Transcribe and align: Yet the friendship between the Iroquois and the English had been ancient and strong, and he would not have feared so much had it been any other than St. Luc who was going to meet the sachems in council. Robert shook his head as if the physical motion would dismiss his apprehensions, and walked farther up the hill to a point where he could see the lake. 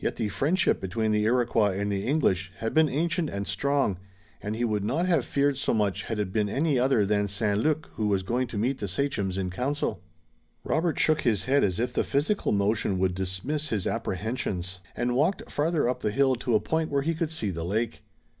Yet 0.00 0.16
the 0.16 0.28
friendship 0.28 0.80
between 0.80 1.12
the 1.12 1.22
Iroquois 1.22 1.78
and 1.78 1.92
the 1.92 2.04
English 2.04 2.50
had 2.56 2.74
been 2.74 2.88
ancient 2.88 3.30
and 3.30 3.46
strong, 3.46 4.00
and 4.42 4.56
he 4.56 4.64
would 4.64 4.82
not 4.82 5.06
have 5.06 5.24
feared 5.24 5.58
so 5.58 5.72
much 5.72 6.02
had 6.02 6.18
it 6.18 6.32
been 6.32 6.48
any 6.48 6.76
other 6.76 7.06
than 7.06 7.28
St. 7.28 7.56
Luc 7.56 7.88
who 7.94 8.08
was 8.08 8.24
going 8.24 8.48
to 8.48 8.58
meet 8.58 8.78
the 8.78 8.88
sachems 8.88 9.38
in 9.38 9.48
council. 9.48 10.02
Robert 10.64 10.98
shook 10.98 11.20
his 11.20 11.44
head 11.44 11.62
as 11.62 11.78
if 11.78 11.92
the 11.92 12.02
physical 12.02 12.50
motion 12.50 12.98
would 12.98 13.14
dismiss 13.14 13.68
his 13.68 13.86
apprehensions, 13.86 14.80
and 14.96 15.14
walked 15.14 15.48
farther 15.48 15.88
up 15.88 16.00
the 16.00 16.10
hill 16.10 16.34
to 16.34 16.56
a 16.56 16.60
point 16.60 16.90
where 16.90 17.02
he 17.02 17.14
could 17.14 17.30
see 17.30 17.50
the 17.50 17.62
lake. 17.64 18.02